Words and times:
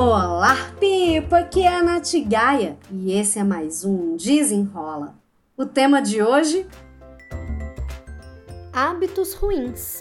Olá, 0.00 0.54
Pipa! 0.78 1.38
Aqui 1.38 1.62
é 1.64 1.74
a 1.74 1.82
Nath 1.82 2.12
Gaia 2.24 2.78
e 2.88 3.10
esse 3.10 3.36
é 3.36 3.42
mais 3.42 3.84
um 3.84 4.16
Desenrola. 4.16 5.18
O 5.56 5.66
tema 5.66 6.00
de 6.00 6.22
hoje: 6.22 6.68
Hábitos 8.72 9.34
ruins. 9.34 10.00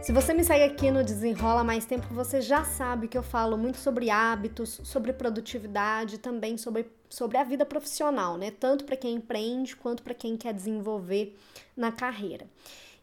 Se 0.00 0.12
você 0.12 0.32
me 0.32 0.44
segue 0.44 0.72
aqui 0.72 0.88
no 0.92 1.02
Desenrola 1.02 1.64
mais 1.64 1.84
tempo, 1.84 2.06
você 2.14 2.40
já 2.40 2.62
sabe 2.62 3.08
que 3.08 3.18
eu 3.18 3.24
falo 3.24 3.58
muito 3.58 3.78
sobre 3.78 4.08
hábitos, 4.08 4.80
sobre 4.84 5.12
produtividade, 5.12 6.18
também 6.18 6.56
sobre, 6.56 6.86
sobre 7.08 7.38
a 7.38 7.42
vida 7.42 7.66
profissional, 7.66 8.38
né? 8.38 8.52
Tanto 8.52 8.84
para 8.84 8.94
quem 8.94 9.16
empreende 9.16 9.74
quanto 9.74 10.04
para 10.04 10.14
quem 10.14 10.36
quer 10.36 10.54
desenvolver 10.54 11.36
na 11.76 11.90
carreira. 11.90 12.46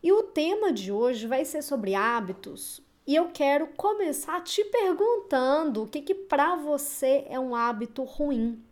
E 0.01 0.13
o 0.13 0.23
tema 0.23 0.71
de 0.71 0.93
hoje 0.93 1.27
vai 1.27 1.43
ser 1.43 1.61
sobre 1.61 1.93
hábitos, 1.93 2.84
e 3.07 3.15
eu 3.15 3.29
quero 3.31 3.67
começar 3.77 4.41
te 4.41 4.63
perguntando 4.65 5.83
o 5.83 5.87
que 5.87 6.01
que 6.01 6.15
para 6.15 6.55
você 6.55 7.25
é 7.29 7.39
um 7.39 7.55
hábito 7.55 8.03
ruim. 8.03 8.63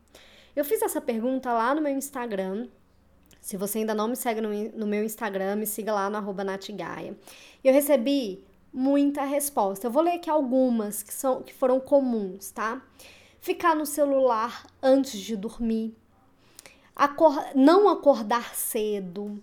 Eu 0.55 0.65
fiz 0.65 0.81
essa 0.81 0.99
pergunta 0.99 1.51
lá 1.53 1.75
no 1.75 1.81
meu 1.81 1.93
Instagram. 1.93 2.67
Se 3.39 3.57
você 3.57 3.79
ainda 3.79 3.93
não 3.93 4.07
me 4.07 4.15
segue 4.15 4.41
no, 4.41 4.49
no 4.77 4.87
meu 4.87 5.03
Instagram, 5.03 5.55
me 5.57 5.67
siga 5.67 5.93
lá 5.93 6.09
no 6.09 6.17
arroba 6.17 6.43
Natigaia. 6.43 7.17
Eu 7.63 7.73
recebi 7.73 8.43
muita 8.73 9.23
resposta. 9.23 9.85
Eu 9.85 9.91
vou 9.91 10.01
ler 10.01 10.13
aqui 10.13 10.29
algumas 10.29 11.03
que, 11.03 11.13
são, 11.13 11.43
que 11.43 11.53
foram 11.53 11.79
comuns, 11.79 12.49
tá? 12.51 12.81
Ficar 13.39 13.75
no 13.75 13.85
celular 13.85 14.65
antes 14.81 15.19
de 15.19 15.35
dormir, 15.35 15.95
acor 16.95 17.37
não 17.53 17.89
acordar 17.89 18.55
cedo, 18.55 19.41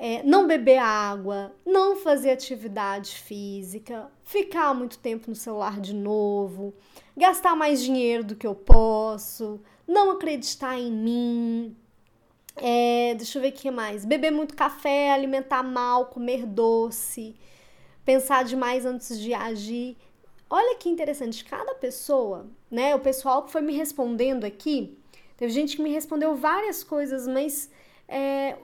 é, 0.00 0.22
não 0.22 0.46
beber 0.46 0.78
água, 0.78 1.52
não 1.66 1.96
fazer 1.96 2.30
atividade 2.30 3.16
física, 3.16 4.08
ficar 4.22 4.72
muito 4.72 4.96
tempo 4.96 5.28
no 5.28 5.34
celular 5.34 5.80
de 5.80 5.92
novo, 5.92 6.72
gastar 7.16 7.56
mais 7.56 7.82
dinheiro 7.82 8.22
do 8.22 8.36
que 8.36 8.46
eu 8.46 8.54
posso, 8.54 9.60
não 9.88 10.12
acreditar 10.12 10.78
em 10.78 10.92
mim. 10.92 11.76
É, 12.54 13.14
deixa 13.16 13.38
eu 13.38 13.42
ver 13.42 13.48
o 13.48 13.52
que 13.52 13.72
mais. 13.72 14.04
Beber 14.04 14.30
muito 14.30 14.54
café, 14.54 15.10
alimentar 15.10 15.64
mal, 15.64 16.06
comer 16.06 16.46
doce, 16.46 17.34
pensar 18.04 18.44
demais 18.44 18.86
antes 18.86 19.18
de 19.18 19.34
agir. 19.34 19.96
Olha 20.48 20.76
que 20.76 20.88
interessante, 20.88 21.44
cada 21.44 21.74
pessoa, 21.74 22.46
né? 22.70 22.94
O 22.94 23.00
pessoal 23.00 23.42
que 23.42 23.50
foi 23.50 23.62
me 23.62 23.76
respondendo 23.76 24.44
aqui, 24.44 24.96
teve 25.36 25.52
gente 25.52 25.76
que 25.76 25.82
me 25.82 25.90
respondeu 25.90 26.36
várias 26.36 26.84
coisas, 26.84 27.26
mas 27.26 27.68
é, 28.06 28.56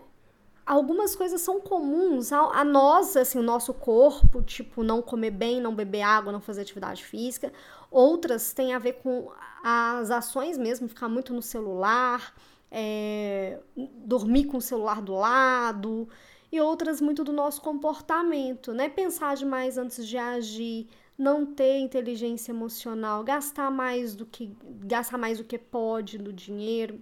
algumas 0.66 1.14
coisas 1.14 1.40
são 1.40 1.60
comuns 1.60 2.32
a, 2.32 2.60
a, 2.60 2.64
nós, 2.64 3.16
assim, 3.16 3.38
o 3.38 3.42
nosso 3.42 3.74
corpo, 3.74 4.42
tipo 4.42 4.82
não 4.82 5.02
comer 5.02 5.30
bem, 5.30 5.60
não 5.60 5.74
beber 5.74 6.02
água, 6.02 6.32
não 6.32 6.40
fazer 6.40 6.62
atividade 6.62 7.04
física. 7.04 7.52
Outras 7.90 8.52
têm 8.52 8.74
a 8.74 8.78
ver 8.78 8.94
com 8.94 9.30
as 9.62 10.10
ações 10.10 10.58
mesmo, 10.58 10.88
ficar 10.88 11.08
muito 11.08 11.32
no 11.32 11.42
celular, 11.42 12.34
é, 12.70 13.60
dormir 13.76 14.44
com 14.44 14.56
o 14.56 14.62
celular 14.62 15.00
do 15.00 15.14
lado, 15.14 16.08
e 16.50 16.60
outras 16.60 17.00
muito 17.00 17.24
do 17.24 17.32
nosso 17.32 17.60
comportamento, 17.60 18.72
né? 18.72 18.88
Pensar 18.88 19.36
demais 19.36 19.76
antes 19.76 20.06
de 20.06 20.16
agir, 20.16 20.88
não 21.16 21.46
ter 21.46 21.78
inteligência 21.78 22.52
emocional, 22.52 23.22
gastar 23.22 23.70
mais 23.70 24.14
do 24.14 24.26
que 24.26 24.56
gastar 24.80 25.18
mais 25.18 25.38
do 25.38 25.44
que 25.44 25.58
pode 25.58 26.18
no 26.18 26.32
dinheiro. 26.32 27.00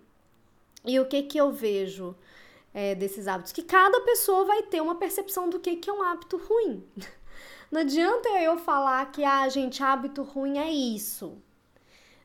E 0.85 0.99
o 0.99 1.07
que 1.07 1.23
que 1.23 1.39
eu 1.39 1.53
vejo? 1.53 2.15
É, 2.75 2.95
desses 2.95 3.29
hábitos, 3.29 3.53
que 3.53 3.63
cada 3.63 4.01
pessoa 4.01 4.45
vai 4.45 4.63
ter 4.63 4.81
uma 4.81 4.95
percepção 4.95 5.49
do 5.49 5.61
que, 5.61 5.77
que 5.77 5.91
é 5.91 5.93
um 5.93 6.03
hábito 6.03 6.37
ruim. 6.37 6.85
Não 7.71 7.81
adianta 7.81 8.29
eu 8.41 8.59
falar 8.59 9.11
que, 9.13 9.25
ah, 9.25 9.49
gente, 9.49 9.83
hábito 9.83 10.23
ruim 10.23 10.59
é 10.59 10.71
isso. 10.71 11.39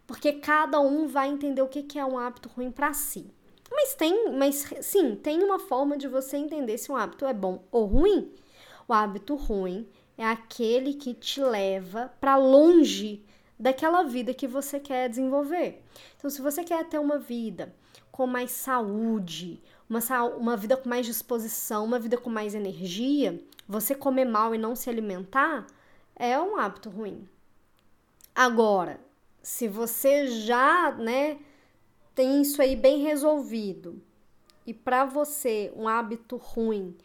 Porque 0.06 0.34
cada 0.34 0.80
um 0.80 1.08
vai 1.08 1.30
entender 1.30 1.62
o 1.62 1.67
que, 1.67 1.84
que 1.84 2.00
é 2.00 2.06
um 2.06 2.17
hábito 2.17 2.50
ruim 2.50 2.72
para 2.72 2.94
si. 2.94 3.30
Mas 3.70 3.94
tem, 3.94 4.32
mas 4.32 4.66
sim, 4.82 5.16
tem 5.16 5.44
uma 5.44 5.60
forma 5.60 5.98
de 5.98 6.08
você 6.08 6.38
entender 6.38 6.77
se 6.77 6.92
um 6.92 6.95
hábito 6.95 7.26
é 7.26 7.33
bom 7.33 7.64
ou 7.72 7.86
ruim. 7.86 8.32
O 8.88 8.93
hábito 8.93 9.36
ruim 9.36 9.88
é 10.17 10.26
aquele 10.26 10.93
que 10.93 11.14
te 11.14 11.42
leva 11.42 12.14
para 12.20 12.38
longe 12.38 13.23
daquela 13.60 14.04
vida 14.04 14.34
que 14.34 14.48
você 14.48 14.80
quer 14.80 15.10
desenvolver. 15.10 15.84
Então, 16.18 16.30
se 16.30 16.42
você 16.42 16.64
quer 16.64 16.88
ter 16.88 17.00
uma 17.00 17.18
vida 17.18 17.73
com 18.12 18.28
mais 18.28 18.52
saúde, 18.52 19.62
uma, 19.90 20.00
uma 20.36 20.58
vida 20.58 20.78
com 20.78 20.90
mais 20.90 21.06
disposição, 21.06 21.86
uma 21.86 22.00
vida 22.00 22.17
com 22.17 22.30
mais 22.30 22.54
energia, 22.54 23.42
você 23.67 23.96
comer 23.96 24.26
mal 24.26 24.54
e 24.54 24.58
não 24.58 24.76
se 24.76 24.90
alimentar 24.90 25.66
é 26.16 26.40
um 26.40 26.58
hábito 26.58 26.90
ruim. 26.90 27.28
Agora, 28.34 29.00
se 29.42 29.67
você 29.67 30.28
já, 30.28 30.92
né, 30.92 31.40
tem 32.14 32.42
isso 32.42 32.62
aí 32.62 32.76
bem 32.76 33.02
resolvido 33.04 34.02
e 34.66 34.73
para 34.73 35.06
você 35.06 35.72
um 35.76 35.88
hábito 35.88 36.38
ruim 36.38 36.98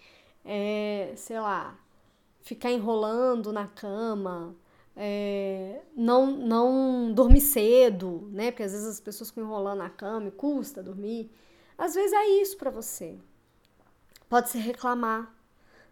é, 0.44 1.12
sei 1.16 1.38
lá, 1.38 1.78
ficar 2.40 2.70
enrolando 2.70 3.52
na 3.52 3.66
cama, 3.66 4.54
é, 4.96 5.80
não, 5.96 6.26
não 6.26 7.12
dormir 7.12 7.40
cedo, 7.40 8.28
né? 8.32 8.50
Porque 8.50 8.62
às 8.62 8.72
vezes 8.72 8.86
as 8.86 9.00
pessoas 9.00 9.30
ficam 9.30 9.44
enrolando 9.44 9.78
na 9.78 9.90
cama 9.90 10.28
e 10.28 10.32
custa 10.32 10.82
dormir. 10.82 11.30
Às 11.78 11.94
vezes 11.94 12.12
é 12.12 12.26
isso 12.42 12.56
para 12.56 12.70
você. 12.70 13.18
Pode 14.28 14.50
ser 14.50 14.58
reclamar, 14.58 15.34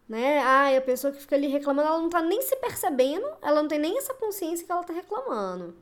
né? 0.08 0.38
Ah, 0.40 0.76
a 0.76 0.80
pessoa 0.80 1.12
que 1.12 1.20
fica 1.20 1.36
ali 1.36 1.46
reclamando, 1.48 1.88
ela 1.88 2.00
não 2.00 2.08
tá 2.08 2.22
nem 2.22 2.42
se 2.42 2.56
percebendo, 2.56 3.26
ela 3.42 3.62
não 3.62 3.68
tem 3.68 3.78
nem 3.78 3.98
essa 3.98 4.14
consciência 4.14 4.64
que 4.64 4.72
ela 4.72 4.84
tá 4.84 4.92
reclamando, 4.92 5.74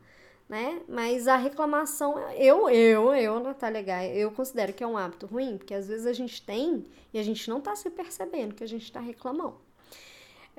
né? 0.48 0.80
Mas 0.88 1.28
a 1.28 1.36
reclamação, 1.36 2.18
eu, 2.32 2.68
eu, 2.70 3.14
eu, 3.14 3.40
Natália 3.40 3.82
Gaia, 3.82 4.14
eu 4.14 4.30
considero 4.32 4.72
que 4.72 4.82
é 4.82 4.86
um 4.86 4.96
hábito 4.96 5.26
ruim, 5.26 5.58
porque 5.58 5.74
às 5.74 5.88
vezes 5.88 6.06
a 6.06 6.12
gente 6.12 6.42
tem 6.42 6.84
e 7.12 7.18
a 7.18 7.22
gente 7.22 7.48
não 7.48 7.60
tá 7.60 7.74
se 7.76 7.90
percebendo 7.90 8.54
que 8.54 8.64
a 8.64 8.68
gente 8.68 8.90
tá 8.90 9.00
reclamando. 9.00 9.67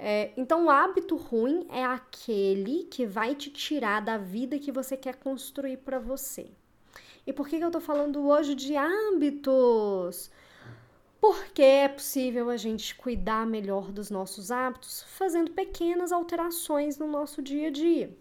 É, 0.01 0.31
então, 0.37 0.65
o 0.65 0.69
hábito 0.69 1.17
ruim 1.17 1.67
é 1.69 1.83
aquele 1.83 2.85
que 2.85 3.05
vai 3.05 3.35
te 3.35 3.49
tirar 3.49 4.01
da 4.01 4.17
vida 4.17 4.57
que 4.57 4.71
você 4.71 4.95
quer 4.95 5.17
construir 5.17 5.75
para 5.75 5.99
você. 5.99 6.47
E 7.27 7.33
por 7.33 7.49
que, 7.49 7.57
eu 7.57 7.69
tô 7.69 7.81
falando 7.81 8.25
hoje 8.25 8.55
de 8.55 8.77
hábitos? 8.77 10.31
Porque 11.19 11.61
é 11.61 11.89
possível 11.89 12.49
a 12.49 12.55
gente 12.55 12.95
cuidar 12.95 13.45
melhor 13.45 13.91
dos 13.91 14.09
nossos 14.09 14.51
hábitos 14.51 15.03
fazendo 15.17 15.51
pequenas 15.51 16.13
alterações 16.13 16.97
no 16.97 17.05
nosso 17.05 17.41
dia 17.41 17.67
a 17.67 17.71
dia. 17.71 18.17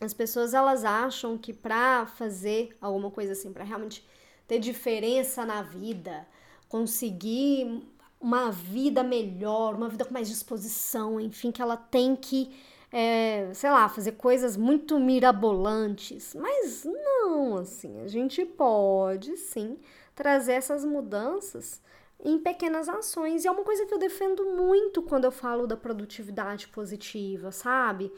As 0.00 0.12
pessoas 0.12 0.54
elas 0.54 0.84
acham 0.84 1.38
que 1.38 1.52
para 1.52 2.04
fazer 2.06 2.76
alguma 2.80 3.12
coisa 3.12 3.30
assim, 3.30 3.52
para 3.52 3.62
realmente 3.62 4.04
ter 4.48 4.58
diferença 4.58 5.46
na 5.46 5.62
vida, 5.62 6.26
conseguir 6.68 7.80
uma 8.20 8.50
vida 8.50 9.02
melhor, 9.02 9.74
uma 9.74 9.88
vida 9.88 10.04
com 10.04 10.12
mais 10.12 10.28
disposição, 10.28 11.20
enfim, 11.20 11.50
que 11.50 11.62
ela 11.62 11.76
tem 11.76 12.16
que 12.16 12.50
é, 12.92 13.50
sei 13.52 13.70
lá, 13.70 13.88
fazer 13.88 14.12
coisas 14.12 14.56
muito 14.56 14.98
mirabolantes. 14.98 16.34
Mas 16.34 16.84
não, 16.84 17.58
assim, 17.58 18.00
a 18.00 18.08
gente 18.08 18.44
pode 18.44 19.36
sim 19.36 19.78
trazer 20.14 20.52
essas 20.52 20.84
mudanças 20.84 21.82
em 22.24 22.38
pequenas 22.38 22.88
ações. 22.88 23.44
E 23.44 23.48
é 23.48 23.50
uma 23.50 23.64
coisa 23.64 23.84
que 23.84 23.92
eu 23.92 23.98
defendo 23.98 24.46
muito 24.46 25.02
quando 25.02 25.24
eu 25.24 25.32
falo 25.32 25.66
da 25.66 25.76
produtividade 25.76 26.68
positiva, 26.68 27.52
sabe? 27.52 28.10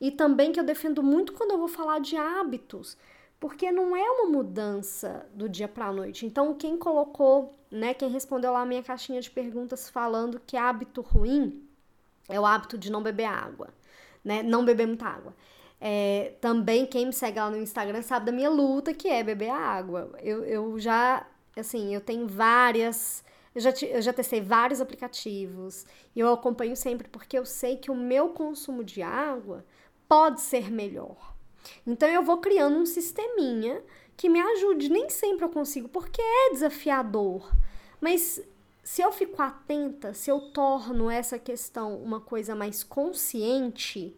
E 0.00 0.10
também 0.10 0.50
que 0.52 0.58
eu 0.58 0.64
defendo 0.64 1.02
muito 1.02 1.32
quando 1.32 1.52
eu 1.52 1.58
vou 1.58 1.68
falar 1.68 2.00
de 2.00 2.16
hábitos, 2.16 2.96
porque 3.42 3.70
não 3.70 3.94
é 3.94 4.10
uma 4.10 4.30
mudança 4.30 5.26
do 5.34 5.50
dia 5.50 5.68
para 5.68 5.88
a 5.88 5.92
noite. 5.92 6.24
Então, 6.24 6.54
quem 6.54 6.78
colocou, 6.78 7.58
né, 7.70 7.92
quem 7.92 8.08
respondeu 8.08 8.52
lá 8.52 8.62
a 8.62 8.66
minha 8.66 8.82
caixinha 8.82 9.20
de 9.20 9.30
perguntas 9.30 9.90
falando 9.90 10.40
que 10.46 10.56
hábito 10.56 11.02
ruim 11.02 11.62
é 12.28 12.40
o 12.40 12.46
hábito 12.46 12.78
de 12.78 12.90
não 12.90 13.02
beber 13.02 13.26
água 13.26 13.68
né? 14.24 14.42
Não 14.42 14.64
beber 14.64 14.86
muita 14.86 15.06
água. 15.06 15.34
É, 15.80 16.34
também 16.40 16.86
quem 16.86 17.06
me 17.06 17.12
segue 17.12 17.38
lá 17.38 17.50
no 17.50 17.56
Instagram 17.56 18.02
sabe 18.02 18.26
da 18.26 18.32
minha 18.32 18.50
luta, 18.50 18.94
que 18.94 19.08
é 19.08 19.22
beber 19.22 19.50
água. 19.50 20.12
Eu, 20.20 20.44
eu 20.44 20.78
já, 20.78 21.26
assim, 21.56 21.94
eu 21.94 22.00
tenho 22.00 22.26
várias. 22.28 23.24
Eu 23.54 23.60
já, 23.60 23.70
eu 23.86 24.00
já 24.00 24.12
testei 24.12 24.40
vários 24.40 24.80
aplicativos 24.80 25.84
e 26.16 26.20
eu 26.20 26.32
acompanho 26.32 26.74
sempre 26.74 27.06
porque 27.08 27.38
eu 27.38 27.44
sei 27.44 27.76
que 27.76 27.90
o 27.90 27.94
meu 27.94 28.30
consumo 28.30 28.82
de 28.82 29.02
água 29.02 29.64
pode 30.08 30.40
ser 30.40 30.70
melhor. 30.70 31.31
Então 31.86 32.08
eu 32.08 32.22
vou 32.22 32.38
criando 32.38 32.76
um 32.76 32.86
sisteminha 32.86 33.82
que 34.16 34.28
me 34.28 34.40
ajude. 34.40 34.88
Nem 34.88 35.08
sempre 35.10 35.44
eu 35.44 35.50
consigo, 35.50 35.88
porque 35.88 36.20
é 36.20 36.50
desafiador. 36.50 37.50
Mas 38.00 38.42
se 38.82 39.02
eu 39.02 39.12
fico 39.12 39.40
atenta, 39.40 40.12
se 40.12 40.30
eu 40.30 40.40
torno 40.52 41.10
essa 41.10 41.38
questão 41.38 41.96
uma 41.96 42.20
coisa 42.20 42.54
mais 42.54 42.82
consciente, 42.82 44.16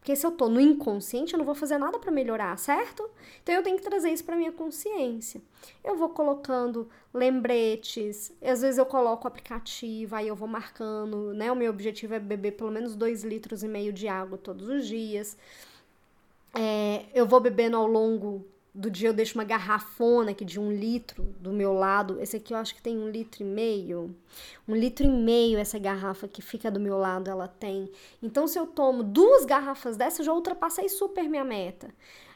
porque 0.00 0.16
se 0.16 0.26
eu 0.26 0.30
tô 0.30 0.48
no 0.48 0.58
inconsciente, 0.58 1.34
eu 1.34 1.38
não 1.38 1.44
vou 1.44 1.54
fazer 1.54 1.76
nada 1.76 1.98
para 1.98 2.10
melhorar, 2.10 2.58
certo? 2.58 3.08
Então 3.42 3.54
eu 3.54 3.62
tenho 3.62 3.76
que 3.76 3.82
trazer 3.82 4.10
isso 4.10 4.24
para 4.24 4.34
minha 4.34 4.50
consciência. 4.50 5.42
Eu 5.84 5.94
vou 5.94 6.08
colocando 6.08 6.88
lembretes, 7.12 8.32
às 8.40 8.62
vezes 8.62 8.78
eu 8.78 8.86
coloco 8.86 9.24
o 9.24 9.28
aplicativo, 9.28 10.16
aí 10.16 10.26
eu 10.26 10.34
vou 10.34 10.48
marcando, 10.48 11.34
né? 11.34 11.52
O 11.52 11.56
meu 11.56 11.70
objetivo 11.70 12.14
é 12.14 12.18
beber 12.18 12.52
pelo 12.52 12.70
menos 12.70 12.96
2 12.96 13.24
litros 13.24 13.62
e 13.62 13.68
meio 13.68 13.92
de 13.92 14.08
água 14.08 14.38
todos 14.38 14.68
os 14.68 14.86
dias. 14.86 15.36
É, 16.54 17.04
eu 17.14 17.26
vou 17.26 17.40
bebendo 17.40 17.76
ao 17.76 17.86
longo 17.86 18.46
do 18.74 18.90
dia, 18.90 19.08
eu 19.08 19.12
deixo 19.12 19.34
uma 19.36 19.44
garrafona 19.44 20.30
aqui 20.30 20.44
de 20.44 20.60
um 20.60 20.72
litro 20.72 21.22
do 21.40 21.52
meu 21.52 21.72
lado. 21.72 22.20
Esse 22.20 22.36
aqui 22.36 22.54
eu 22.54 22.58
acho 22.58 22.74
que 22.74 22.82
tem 22.82 22.96
um 22.96 23.10
litro 23.10 23.42
e 23.42 23.44
meio. 23.44 24.14
Um 24.66 24.74
litro 24.74 25.04
e 25.04 25.08
meio 25.08 25.58
essa 25.58 25.78
garrafa 25.78 26.28
que 26.28 26.40
fica 26.40 26.70
do 26.70 26.80
meu 26.80 26.96
lado, 26.96 27.28
ela 27.28 27.48
tem. 27.48 27.90
Então, 28.22 28.46
se 28.46 28.58
eu 28.58 28.66
tomo 28.66 29.02
duas 29.02 29.44
garrafas 29.44 29.96
dessa, 29.96 30.22
eu 30.22 30.26
já 30.26 30.32
ultrapassei 30.32 30.88
super 30.88 31.28
minha 31.28 31.44
meta. 31.44 31.92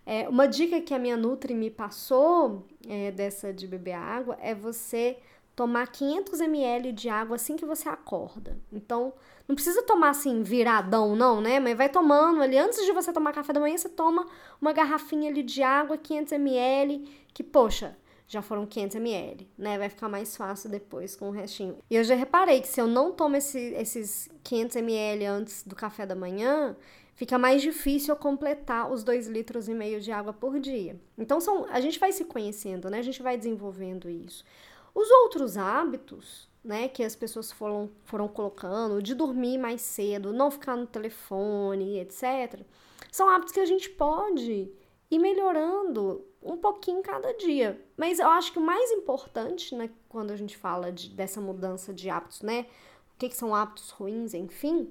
É, 0.07 0.29
uma 0.29 0.47
dica 0.47 0.81
que 0.81 0.93
a 0.93 0.99
minha 0.99 1.17
Nutri 1.17 1.55
me 1.55 1.71
passou 1.71 2.67
é, 2.87 3.11
dessa 3.11 3.53
de 3.53 3.67
beber 3.67 3.95
água 3.95 4.37
é 4.41 4.55
você 4.55 5.17
tomar 5.55 5.87
500 5.87 6.41
ml 6.41 6.93
de 6.93 7.09
água 7.09 7.37
assim 7.37 7.57
que 7.57 7.65
você 7.65 7.89
acorda. 7.89 8.59
Então, 8.73 9.13
não 9.47 9.55
precisa 9.55 9.83
tomar 9.83 10.11
assim 10.11 10.43
viradão 10.43 11.15
não, 11.15 11.41
né? 11.41 11.61
Mas 11.61 11.77
vai 11.77 11.89
tomando 11.89 12.43
ali 12.43 12.59
antes 12.59 12.85
de 12.85 12.93
você 12.93 13.13
tomar 13.13 13.33
café 13.33 13.53
da 13.53 13.61
manhã, 13.61 13.77
você 13.77 13.89
toma 13.89 14.27
uma 14.61 14.73
garrafinha 14.73 15.31
ali 15.31 15.43
de 15.43 15.63
água, 15.63 15.97
500 15.97 16.33
ml, 16.33 17.09
que 17.33 17.43
poxa, 17.43 17.97
já 18.27 18.43
foram 18.43 18.67
500 18.67 18.97
ml, 18.97 19.49
né? 19.57 19.79
Vai 19.79 19.89
ficar 19.89 20.09
mais 20.09 20.37
fácil 20.37 20.71
depois 20.71 21.15
com 21.15 21.29
o 21.29 21.33
restinho. 21.33 21.79
E 21.91 21.97
eu 21.97 22.03
já 22.03 22.15
reparei 22.15 22.61
que 22.61 22.69
se 22.69 22.81
eu 22.81 22.87
não 22.87 23.13
tomo 23.13 23.37
esse, 23.37 23.59
esses 23.75 24.29
500 24.43 24.77
ml 24.77 25.27
antes 25.27 25.63
do 25.63 25.77
café 25.77 26.05
da 26.07 26.17
manhã, 26.17 26.75
fica 27.15 27.39
mais 27.39 27.63
difícil 27.63 28.15
eu 28.15 28.19
completar 28.19 28.91
os 28.91 29.05
2 29.05 29.29
litros 29.29 29.69
e 29.69 29.75
meio 29.75 30.01
de 30.01 30.11
água 30.11 30.33
por 30.33 30.59
dia. 30.59 30.99
Então 31.19 31.41
são, 31.41 31.67
a 31.67 31.81
gente 31.81 31.99
vai 31.99 32.13
se 32.13 32.25
conhecendo, 32.25 32.91
né? 32.91 32.99
A 32.99 33.03
gente 33.03 33.23
vai 33.23 33.37
desenvolvendo 33.37 34.09
isso. 34.09 34.45
Os 34.95 35.11
outros 35.11 35.57
hábitos, 35.57 36.49
né, 36.63 36.89
que 36.89 37.03
as 37.03 37.17
pessoas 37.17 37.51
foram, 37.51 37.91
foram 38.05 38.29
colocando, 38.29 39.03
de 39.03 39.15
dormir 39.15 39.59
mais 39.59 39.83
cedo, 39.83 40.33
não 40.33 40.51
ficar 40.51 40.77
no 40.77 40.87
telefone, 40.87 41.99
etc., 41.99 42.63
são 43.11 43.29
hábitos 43.29 43.53
que 43.53 43.61
a 43.61 43.67
gente 43.67 43.91
pode 43.91 44.71
ir 45.11 45.19
melhorando 45.19 46.25
um 46.43 46.57
pouquinho 46.57 47.03
cada 47.03 47.33
dia. 47.33 47.81
Mas 47.97 48.19
eu 48.19 48.29
acho 48.29 48.53
que 48.53 48.59
o 48.59 48.63
mais 48.63 48.91
importante, 48.93 49.75
né, 49.75 49.91
quando 50.09 50.31
a 50.31 50.37
gente 50.37 50.57
fala 50.57 50.91
de, 50.93 51.11
dessa 51.11 51.41
mudança 51.41 51.93
de 51.93 52.09
hábitos, 52.11 52.43
né, 52.43 52.67
o 53.15 53.19
que, 53.19 53.29
que 53.29 53.37
são 53.37 53.55
hábitos 53.55 53.91
ruins, 53.91 54.35
enfim, 54.35 54.91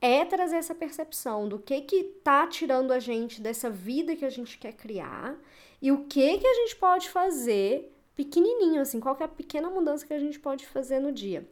é 0.00 0.24
trazer 0.24 0.56
essa 0.56 0.74
percepção 0.74 1.48
do 1.48 1.58
que 1.58 1.80
que 1.80 2.04
tá 2.22 2.46
tirando 2.46 2.92
a 2.92 2.98
gente 2.98 3.40
dessa 3.40 3.70
vida 3.70 4.14
que 4.14 4.24
a 4.24 4.30
gente 4.30 4.58
quer 4.58 4.72
criar 4.72 5.36
e 5.80 5.90
o 5.90 6.04
que 6.04 6.38
que 6.38 6.46
a 6.46 6.54
gente 6.54 6.76
pode 6.76 7.08
fazer 7.08 7.93
pequenininho, 8.14 8.80
assim, 8.80 9.00
qual 9.00 9.16
é 9.20 9.24
a 9.24 9.28
pequena 9.28 9.68
mudança 9.70 10.06
que 10.06 10.14
a 10.14 10.18
gente 10.18 10.38
pode 10.38 10.66
fazer 10.66 11.00
no 11.00 11.12
dia. 11.12 11.48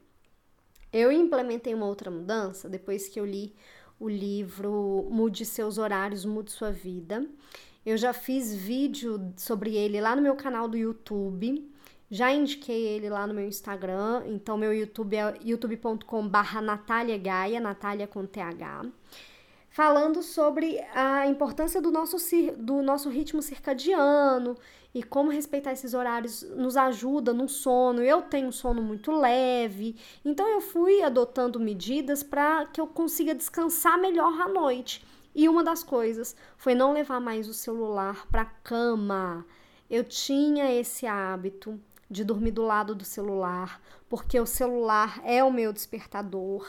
Eu 0.92 1.10
implementei 1.10 1.74
uma 1.74 1.86
outra 1.86 2.10
mudança 2.10 2.68
depois 2.68 3.08
que 3.08 3.18
eu 3.18 3.24
li 3.24 3.54
o 3.98 4.08
livro 4.08 5.08
Mude 5.10 5.44
Seus 5.44 5.78
Horários, 5.78 6.24
Mude 6.24 6.52
Sua 6.52 6.70
Vida. 6.70 7.26
Eu 7.84 7.96
já 7.96 8.12
fiz 8.12 8.54
vídeo 8.54 9.32
sobre 9.36 9.74
ele 9.74 10.00
lá 10.00 10.14
no 10.14 10.22
meu 10.22 10.36
canal 10.36 10.68
do 10.68 10.76
YouTube. 10.76 11.70
Já 12.10 12.30
indiquei 12.30 12.86
ele 12.88 13.08
lá 13.08 13.26
no 13.26 13.32
meu 13.32 13.46
Instagram. 13.46 14.22
Então, 14.26 14.58
meu 14.58 14.72
YouTube 14.72 15.16
é 15.16 15.34
youtube.com/barra 15.42 16.60
Natália 16.60 17.16
Gaia, 17.16 17.58
Natália 17.58 18.06
com 18.06 18.26
TH 18.26 18.84
falando 19.72 20.22
sobre 20.22 20.78
a 20.94 21.26
importância 21.26 21.80
do 21.80 21.90
nosso, 21.90 22.16
do 22.58 22.82
nosso 22.82 23.08
ritmo 23.08 23.40
circadiano 23.40 24.56
e 24.94 25.02
como 25.02 25.30
respeitar 25.30 25.72
esses 25.72 25.94
horários 25.94 26.42
nos 26.42 26.76
ajuda 26.76 27.32
no 27.32 27.48
sono. 27.48 28.02
Eu 28.02 28.20
tenho 28.22 28.48
um 28.48 28.52
sono 28.52 28.82
muito 28.82 29.10
leve, 29.10 29.96
então 30.24 30.46
eu 30.46 30.60
fui 30.60 31.02
adotando 31.02 31.58
medidas 31.58 32.22
para 32.22 32.66
que 32.66 32.80
eu 32.80 32.86
consiga 32.86 33.34
descansar 33.34 33.98
melhor 33.98 34.38
à 34.42 34.46
noite. 34.46 35.04
E 35.34 35.48
uma 35.48 35.64
das 35.64 35.82
coisas 35.82 36.36
foi 36.58 36.74
não 36.74 36.92
levar 36.92 37.18
mais 37.18 37.48
o 37.48 37.54
celular 37.54 38.26
para 38.30 38.44
cama. 38.44 39.46
Eu 39.88 40.04
tinha 40.04 40.70
esse 40.70 41.06
hábito 41.06 41.80
de 42.12 42.24
dormir 42.24 42.52
do 42.52 42.62
lado 42.62 42.94
do 42.94 43.04
celular, 43.04 43.80
porque 44.08 44.38
o 44.38 44.46
celular 44.46 45.20
é 45.24 45.42
o 45.42 45.50
meu 45.50 45.72
despertador. 45.72 46.68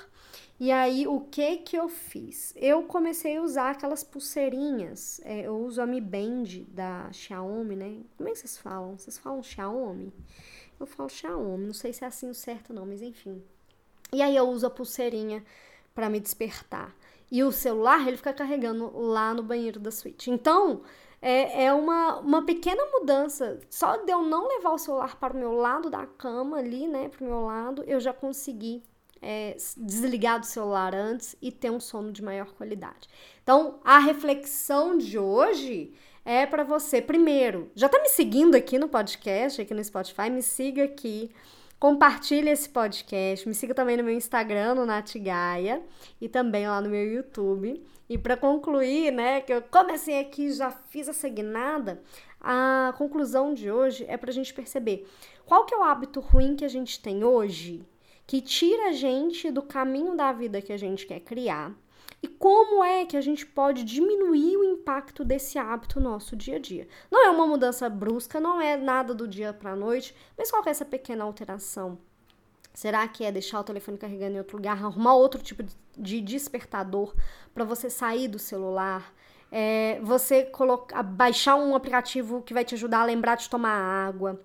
E 0.60 0.72
aí, 0.72 1.06
o 1.06 1.20
que 1.20 1.58
que 1.58 1.76
eu 1.76 1.90
fiz? 1.90 2.54
Eu 2.56 2.84
comecei 2.84 3.38
a 3.38 3.42
usar 3.42 3.72
aquelas 3.72 4.04
pulseirinhas. 4.04 5.20
É, 5.26 5.42
eu 5.42 5.58
uso 5.58 5.82
a 5.82 5.86
Mi 5.86 6.00
Band 6.00 6.64
da 6.70 7.12
Xiaomi, 7.12 7.76
né? 7.76 8.02
Como 8.16 8.30
é 8.30 8.32
que 8.32 8.40
vocês 8.40 8.58
falam? 8.58 8.98
Vocês 8.98 9.18
falam 9.18 9.44
Xiaomi? 9.44 10.14
Eu 10.80 10.86
falo 10.86 11.10
Xiaomi, 11.10 11.66
não 11.66 11.74
sei 11.74 11.92
se 11.92 12.04
é 12.04 12.08
assim 12.08 12.30
o 12.30 12.34
certo 12.34 12.74
não, 12.74 12.86
mas 12.86 13.02
enfim. 13.02 13.44
E 14.14 14.22
aí 14.22 14.36
eu 14.36 14.48
uso 14.48 14.66
a 14.66 14.70
pulseirinha 14.70 15.44
para 15.94 16.10
me 16.10 16.20
despertar. 16.20 16.96
E 17.32 17.44
o 17.44 17.52
celular, 17.52 18.08
ele 18.08 18.18
fica 18.18 18.32
carregando 18.32 18.96
lá 18.96 19.34
no 19.34 19.42
banheiro 19.42 19.80
da 19.80 19.92
suíte. 19.92 20.30
Então, 20.30 20.84
é, 21.26 21.64
é 21.68 21.74
uma, 21.74 22.20
uma 22.20 22.46
pequena 22.46 22.84
mudança. 22.92 23.58
Só 23.70 23.96
de 23.96 24.12
eu 24.12 24.22
não 24.22 24.46
levar 24.50 24.72
o 24.72 24.78
celular 24.78 25.16
para 25.16 25.34
o 25.34 25.38
meu 25.38 25.54
lado 25.54 25.90
da 25.90 26.06
cama 26.06 26.58
ali, 26.58 26.86
né? 26.86 27.08
Para 27.08 27.24
o 27.24 27.28
meu 27.30 27.46
lado, 27.46 27.82
eu 27.88 27.98
já 28.02 28.12
consegui 28.12 28.84
é, 29.22 29.56
desligar 29.78 30.38
do 30.42 30.46
celular 30.46 30.94
antes 30.94 31.34
e 31.42 31.50
ter 31.50 31.72
um 31.72 31.80
sono 31.80 32.12
de 32.12 32.22
maior 32.22 32.52
qualidade. 32.52 33.08
Então, 33.42 33.80
a 33.86 34.00
reflexão 34.00 34.98
de 34.98 35.18
hoje 35.18 35.94
é 36.26 36.46
para 36.46 36.66
você, 36.66 37.02
primeiro, 37.02 37.72
já 37.74 37.88
tá 37.88 38.02
me 38.02 38.10
seguindo 38.10 38.56
aqui 38.56 38.78
no 38.78 38.90
podcast, 38.90 39.62
aqui 39.62 39.74
no 39.74 39.84
Spotify, 39.84 40.30
me 40.30 40.42
siga 40.42 40.84
aqui, 40.84 41.32
compartilhe 41.84 42.50
esse 42.50 42.70
podcast, 42.70 43.46
me 43.46 43.54
siga 43.54 43.74
também 43.74 43.98
no 43.98 44.06
meu 44.06 44.14
Instagram, 44.14 44.76
no 44.76 44.86
Natigaia, 44.86 45.84
e 46.22 46.30
também 46.30 46.66
lá 46.66 46.80
no 46.80 46.90
meu 46.90 47.06
YouTube. 47.06 47.84
E 48.08 48.18
para 48.18 48.38
concluir, 48.38 49.12
né, 49.12 49.42
que 49.42 49.52
eu 49.52 49.62
comecei 49.64 50.18
aqui, 50.18 50.50
já 50.54 50.72
fiz 50.72 51.10
a 51.10 51.28
guinada, 51.28 52.02
a 52.40 52.94
conclusão 52.98 53.54
de 53.54 53.70
hoje 53.70 54.06
é 54.08 54.16
para 54.16 54.30
a 54.30 54.34
gente 54.34 54.54
perceber 54.54 55.06
qual 55.46 55.66
que 55.66 55.76
é 55.76 55.78
o 55.78 55.84
hábito 55.84 56.22
ruim 56.22 56.56
que 56.56 56.64
a 56.64 56.70
gente 56.70 57.02
tem 57.02 57.26
hoje 57.26 57.86
que 58.26 58.40
tira 58.40 58.88
a 58.88 58.94
gente 58.94 59.52
do 59.52 59.62
caminho 59.62 60.16
da 60.16 60.32
vida 60.32 60.62
que 60.62 60.72
a 60.72 60.78
gente 60.78 61.06
quer 61.06 61.20
criar 61.20 61.76
e 62.24 62.28
como 62.30 62.82
é 62.82 63.06
que 63.06 63.18
a 63.18 63.22
gente 63.22 63.46
pode 63.46 63.84
diminuir 63.84 64.56
o 64.56 64.64
impacto 64.64 65.26
desse 65.26 65.60
hábito 65.60 66.00
no 66.00 66.10
nosso 66.10 66.38
dia 66.38 66.56
a 66.56 66.60
dia. 66.60 66.88
Não 67.12 67.26
é 67.26 67.30
uma 67.30 67.46
mudança 67.46 67.90
brusca, 67.90 68.40
não 68.40 68.62
é 68.62 68.78
nada 68.78 69.14
do 69.14 69.28
dia 69.28 69.52
para 69.52 69.74
a 69.74 69.76
noite, 69.76 70.16
mas 70.38 70.50
qual 70.50 70.64
é 70.66 70.70
essa 70.70 70.86
pequena 70.86 71.26
alteração? 71.26 72.00
Será 72.74 73.06
que 73.10 73.26
é 73.26 73.32
deixar 73.32 73.60
o 73.60 73.64
telefone 73.64 73.98
carregando 73.98 74.36
em 74.36 74.38
outro 74.38 74.56
lugar, 74.56 74.78
arrumar 74.78 75.16
outro 75.16 75.44
tipo 75.44 75.64
de 75.98 76.22
despertador 76.22 77.14
para 77.54 77.66
você 77.66 77.90
sair 77.90 78.30
do 78.30 78.40
celular? 78.40 79.14
É, 79.52 80.00
você 80.02 80.46
colocar, 80.46 81.04
baixar 81.04 81.56
um 81.56 81.76
aplicativo 81.76 82.42
que 82.42 82.54
vai 82.54 82.64
te 82.64 82.74
ajudar 82.74 83.02
a 83.02 83.06
lembrar 83.06 83.36
de 83.36 83.50
tomar 83.50 84.08
água 84.08 84.40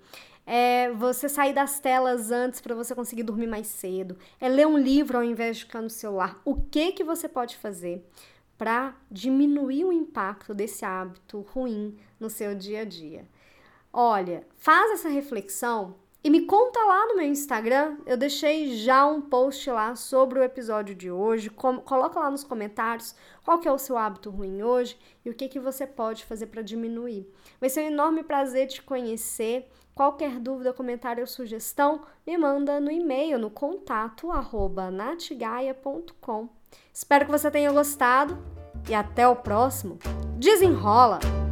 é 0.50 0.90
você 0.90 1.28
sair 1.28 1.52
das 1.52 1.78
telas 1.78 2.30
antes 2.30 2.58
para 2.58 2.74
você 2.74 2.94
conseguir 2.94 3.22
dormir 3.22 3.46
mais 3.46 3.66
cedo, 3.66 4.16
é 4.40 4.48
ler 4.48 4.66
um 4.66 4.78
livro 4.78 5.18
ao 5.18 5.22
invés 5.22 5.58
de 5.58 5.64
ficar 5.66 5.82
no 5.82 5.90
celular. 5.90 6.40
O 6.42 6.54
que 6.54 6.92
que 6.92 7.04
você 7.04 7.28
pode 7.28 7.58
fazer 7.58 8.02
para 8.56 8.96
diminuir 9.10 9.84
o 9.84 9.92
impacto 9.92 10.54
desse 10.54 10.86
hábito 10.86 11.46
ruim 11.52 11.98
no 12.18 12.30
seu 12.30 12.54
dia 12.54 12.80
a 12.80 12.84
dia? 12.86 13.28
Olha, 13.92 14.46
faz 14.56 14.92
essa 14.92 15.10
reflexão 15.10 15.96
e 16.22 16.30
me 16.30 16.42
conta 16.42 16.78
lá 16.80 17.06
no 17.06 17.16
meu 17.16 17.26
Instagram. 17.26 17.96
Eu 18.04 18.16
deixei 18.16 18.76
já 18.76 19.06
um 19.06 19.20
post 19.20 19.70
lá 19.70 19.94
sobre 19.94 20.38
o 20.38 20.42
episódio 20.42 20.94
de 20.94 21.10
hoje. 21.10 21.48
Com, 21.48 21.78
coloca 21.78 22.18
lá 22.18 22.30
nos 22.30 22.42
comentários 22.42 23.14
qual 23.44 23.58
que 23.58 23.68
é 23.68 23.72
o 23.72 23.78
seu 23.78 23.96
hábito 23.96 24.30
ruim 24.30 24.62
hoje 24.62 24.98
e 25.24 25.30
o 25.30 25.34
que, 25.34 25.48
que 25.48 25.60
você 25.60 25.86
pode 25.86 26.24
fazer 26.24 26.46
para 26.46 26.62
diminuir. 26.62 27.26
Vai 27.60 27.70
ser 27.70 27.82
um 27.82 27.88
enorme 27.88 28.22
prazer 28.22 28.66
te 28.66 28.82
conhecer. 28.82 29.70
Qualquer 29.94 30.38
dúvida, 30.38 30.72
comentário 30.72 31.22
ou 31.22 31.26
sugestão, 31.26 32.02
me 32.26 32.36
manda 32.38 32.78
no 32.78 32.90
e-mail 32.90 33.38
no 33.38 33.50
contato 33.50 34.30
arroba 34.30 34.90
natigaia.com. 34.90 36.48
Espero 36.92 37.26
que 37.26 37.32
você 37.32 37.50
tenha 37.50 37.72
gostado 37.72 38.38
e 38.88 38.94
até 38.94 39.26
o 39.26 39.34
próximo. 39.34 39.98
Desenrola! 40.36 41.47